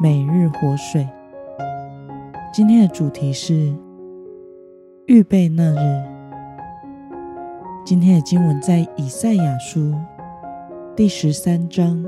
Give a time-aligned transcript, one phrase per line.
[0.00, 1.08] 每日活水。
[2.52, 3.72] 今天的主题是
[5.06, 6.04] 预备那日。
[7.84, 9.94] 今天的经文在以赛亚书
[10.96, 12.04] 第十三章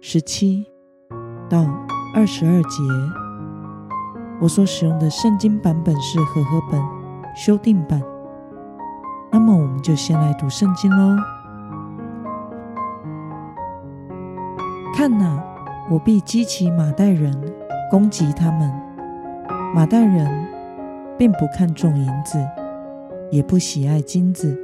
[0.00, 0.64] 十七
[1.48, 1.66] 到
[2.14, 2.82] 二十二节。
[4.40, 6.80] 我所使用的圣经版本是和合本
[7.34, 8.00] 修订版。
[9.32, 11.16] 那么，我们就先来读圣经喽。
[14.94, 15.42] 看呐，
[15.90, 17.34] 我必激起马代人
[17.90, 18.72] 攻击他们。
[19.74, 20.46] 马代人
[21.18, 22.38] 并不看重银子，
[23.32, 24.56] 也不喜爱金子。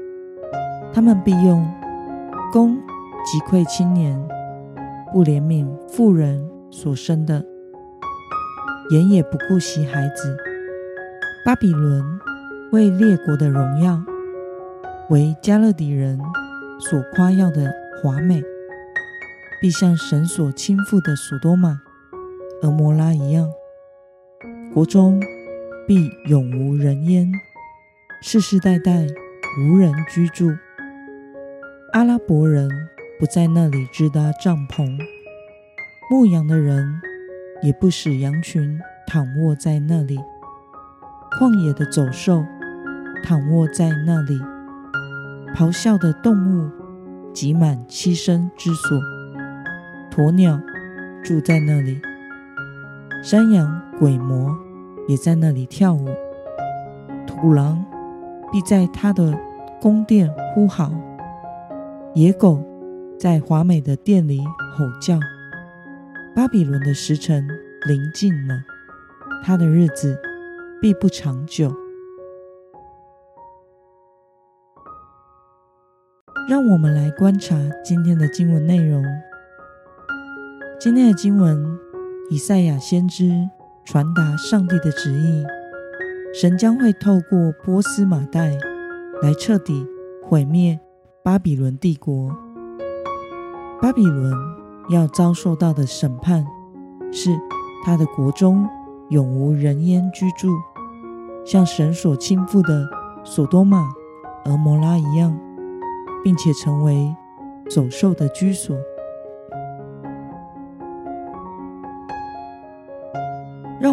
[0.93, 1.69] 他们必用
[2.53, 2.77] 弓
[3.25, 4.17] 击溃青年，
[5.13, 7.45] 不怜悯妇人所生的，
[8.91, 10.37] 眼也不顾惜孩子。
[11.45, 12.05] 巴比伦
[12.71, 14.01] 为列国的荣耀，
[15.11, 16.21] 为迦勒底人
[16.79, 17.69] 所夸耀的
[18.01, 18.41] 华美。
[19.67, 21.81] 必像神所倾覆的索多玛、
[22.63, 23.51] 蛾摩拉一样，
[24.73, 25.21] 国中
[25.89, 27.29] 必永无人烟，
[28.23, 29.05] 世世代代
[29.59, 30.49] 无人居住。
[31.95, 32.71] 阿拉伯人
[33.19, 34.97] 不在那里支搭帐篷，
[36.09, 37.01] 牧羊的人
[37.61, 40.17] 也不使羊群躺卧在那里，
[41.41, 42.45] 旷野的走兽
[43.25, 44.41] 躺卧在那里，
[45.57, 46.71] 咆哮的动物
[47.35, 49.16] 挤满栖身之所。
[50.17, 50.59] 鸵鸟
[51.23, 52.01] 住在那里，
[53.23, 54.57] 山羊、鬼魔
[55.07, 56.09] 也在那里跳舞。
[57.27, 57.85] 土狼
[58.51, 59.39] 必在他的
[59.79, 60.91] 宫殿呼嚎，
[62.15, 62.65] 野狗
[63.21, 65.21] 在华美的殿里吼叫。
[66.35, 67.47] 巴比伦的时辰
[67.87, 68.55] 临近了，
[69.45, 70.19] 他的日子
[70.81, 71.71] 必不长久。
[76.49, 77.55] 让我们来观察
[77.85, 79.05] 今天的经文内容。
[80.79, 81.79] 今天的经文，
[82.29, 83.49] 以赛亚先知
[83.87, 85.43] 传达上帝的旨意，
[86.39, 88.51] 神将会透过波斯马代
[89.23, 89.87] 来彻底
[90.23, 90.79] 毁灭
[91.25, 92.31] 巴比伦帝国。
[93.81, 94.35] 巴比伦
[94.91, 96.45] 要遭受到的审判，
[97.11, 97.31] 是
[97.83, 98.69] 他的国中
[99.09, 100.55] 永无人烟居住，
[101.43, 102.87] 像神所倾覆的
[103.25, 103.83] 所多玛、
[104.45, 105.37] 蛾摩拉一样，
[106.23, 107.17] 并且成为
[107.71, 108.77] 走兽的居所。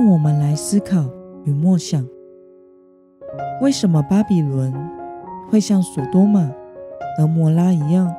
[0.05, 1.05] 我们来思考
[1.45, 2.05] 与默想：
[3.61, 4.73] 为什么巴比伦
[5.49, 6.51] 会像所多玛、
[7.19, 8.13] 蛾摩拉一样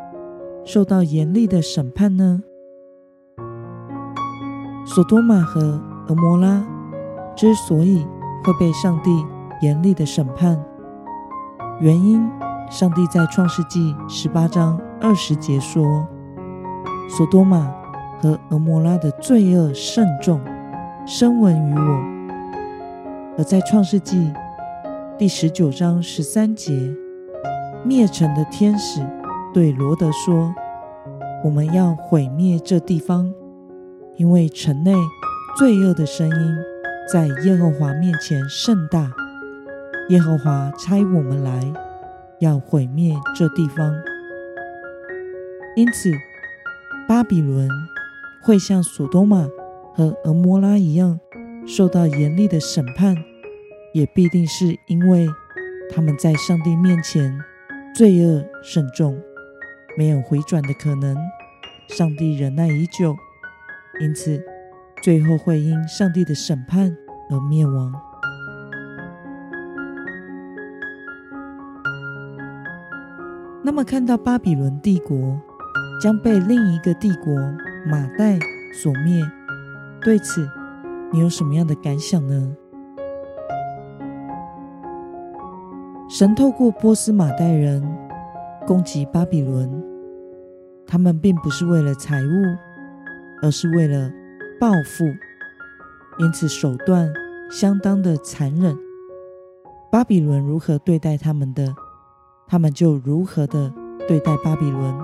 [0.65, 2.43] 受到严厉的审判呢？
[4.87, 6.65] 所多玛和俄摩拉
[7.37, 8.07] 之所以
[8.45, 9.11] 会被上帝
[9.61, 10.63] 严厉的审判，
[11.81, 12.27] 原因，
[12.71, 16.07] 上帝在创世纪十八章二十节说
[17.11, 17.71] ：“所多玛
[18.21, 20.41] 和俄摩拉的罪恶甚重。”
[21.07, 22.03] 声闻于我，
[23.37, 24.33] 而在创世纪
[25.19, 26.73] 第十九章十三节，
[27.85, 29.07] 灭城的天使
[29.53, 30.55] 对罗得说
[31.45, 33.31] ：“我们要毁灭这地方，
[34.17, 34.95] 因为城内
[35.59, 36.57] 罪恶的声音
[37.13, 39.13] 在耶和华面前甚大。
[40.09, 41.71] 耶和华差我们来，
[42.41, 43.95] 要毁灭这地方。
[45.77, 46.11] 因此，
[47.07, 47.69] 巴比伦
[48.43, 49.47] 会像所多玛。”
[49.95, 51.21] 和俄摩拉一样
[51.67, 53.17] 受到严厉的审判，
[53.93, 55.29] 也必定是因为
[55.95, 57.39] 他们在上帝面前
[57.95, 59.17] 罪恶甚重，
[59.97, 61.17] 没有回转的可能。
[61.87, 63.15] 上帝忍耐已久，
[64.01, 64.43] 因此
[65.03, 66.97] 最后会因上帝的审判
[67.31, 67.93] 而灭亡。
[73.63, 75.41] 那么，看到巴比伦帝国
[76.03, 77.33] 将被另一个帝国
[77.87, 78.39] 马代
[78.73, 79.23] 所灭。
[80.05, 80.47] 对此，
[81.11, 82.55] 你有什么样的感想呢？
[86.11, 87.83] 神透过波斯马代人
[88.67, 89.83] 攻击巴比伦，
[90.87, 92.29] 他们并不是为了财物，
[93.41, 94.13] 而是为了
[94.61, 95.07] 报复，
[96.19, 97.11] 因此手段
[97.51, 98.77] 相当的残忍。
[99.91, 101.75] 巴比伦如何对待他们的，
[102.47, 103.73] 他们就如何的
[104.07, 104.95] 对待巴比伦，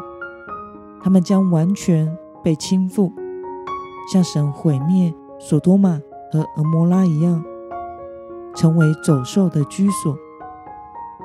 [1.03, 2.15] 他们将完全
[2.45, 3.11] 被倾覆。
[4.13, 6.01] 像神毁灭索多玛
[6.33, 7.43] 和蛾摩拉一样，
[8.57, 10.17] 成为走兽的居所。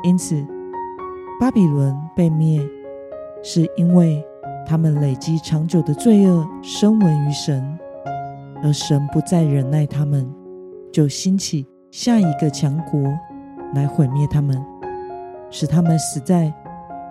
[0.04, 0.46] 因此，
[1.40, 2.62] 巴比伦被灭，
[3.42, 4.24] 是因为
[4.68, 7.80] 他们累积长久的罪恶，声闻于神，
[8.64, 10.32] 而神不再忍耐他们，
[10.92, 13.02] 就兴起下一个强国
[13.74, 14.64] 来毁灭他们，
[15.50, 16.54] 使他们死在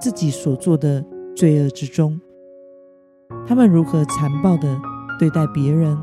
[0.00, 1.05] 自己所做的
[1.35, 2.21] 罪恶之中。
[3.47, 4.79] 他们如何残暴的
[5.19, 5.99] 对待别人，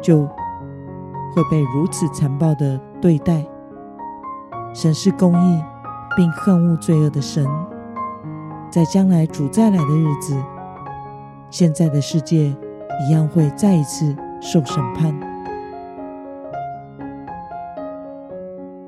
[0.00, 0.26] 就
[1.34, 3.44] 会被如此残暴的对待。
[4.72, 5.62] 神是公义。
[6.16, 7.44] 并恨恶罪恶的神，
[8.70, 10.40] 在将来主再来的日子，
[11.50, 12.54] 现在的世界
[13.00, 15.12] 一样会再一次受审判。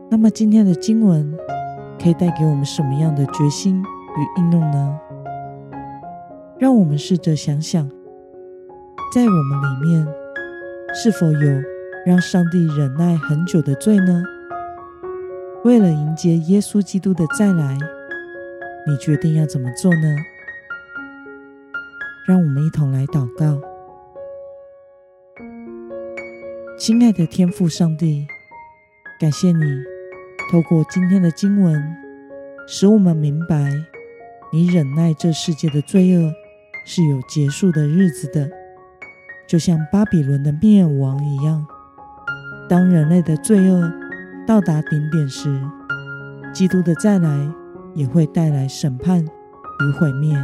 [0.09, 1.37] 那么，今天的经文
[2.01, 5.01] 可以带给我们什么样的决心与应用呢？
[6.61, 7.91] 让我们试着想想，
[9.17, 10.07] 在我们里面
[10.95, 11.63] 是否有
[12.05, 14.23] 让上帝忍耐很久的罪呢？
[15.65, 17.79] 为了迎接耶稣基督的再来，
[18.87, 20.15] 你决定要怎么做呢？
[22.29, 23.59] 让我们一同来祷告。
[26.79, 28.27] 亲爱的天父上帝，
[29.19, 29.63] 感谢你
[30.53, 31.83] 透过今天的经文，
[32.69, 33.73] 使我们明白
[34.53, 36.31] 你忍耐这世界的罪恶
[36.85, 38.51] 是有结束的日子的，
[39.47, 41.67] 就像巴比伦的灭亡一样。
[42.69, 43.93] 当人类的罪恶
[44.47, 45.61] 到达顶点时，
[46.53, 47.49] 基督的再来
[47.95, 50.37] 也会带来审判与毁灭。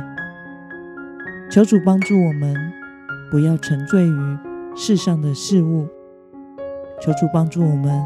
[1.51, 2.55] 求主帮助我们，
[3.31, 4.39] 不要沉醉于
[4.77, 5.89] 世上的事物。
[7.01, 8.01] 求主帮助我们，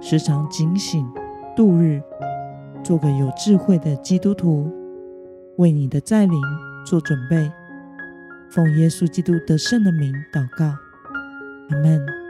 [0.00, 1.08] 时常警醒
[1.56, 2.02] 度日，
[2.82, 4.70] 做个有智慧的基督徒，
[5.58, 6.36] 为你的再临
[6.84, 7.50] 做准备。
[8.54, 10.64] 奉耶稣基督得胜的名祷告，
[11.70, 12.23] 阿门。